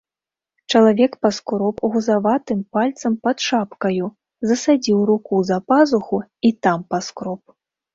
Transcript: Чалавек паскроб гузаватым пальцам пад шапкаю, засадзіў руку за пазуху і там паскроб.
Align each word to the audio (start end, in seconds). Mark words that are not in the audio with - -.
Чалавек 0.69 1.11
паскроб 1.23 1.75
гузаватым 1.91 2.59
пальцам 2.73 3.13
пад 3.27 3.37
шапкаю, 3.51 4.11
засадзіў 4.49 4.99
руку 5.15 5.35
за 5.55 5.63
пазуху 5.71 6.17
і 6.49 6.57
там 6.67 6.91
паскроб. 6.95 7.59